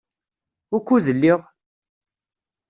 Wukud 0.71 1.05
lliɣ? 1.15 1.39